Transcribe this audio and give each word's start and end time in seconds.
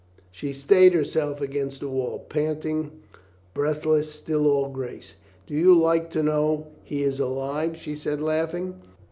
She 0.31 0.51
stayed 0.51 0.93
herself 0.95 1.41
against 1.41 1.79
the 1.81 1.87
wall, 1.87 2.25
panting, 2.27 3.03
breathless, 3.53 4.11
still 4.11 4.47
all 4.49 4.69
grace. 4.69 5.13
"Do 5.45 5.53
you 5.53 5.77
like 5.79 6.09
to 6.09 6.23
know 6.23 6.69
he 6.83 7.03
is 7.03 7.19
alive?" 7.19 7.77
she 7.77 7.93
said, 7.93 8.19
laughing. 8.19 8.81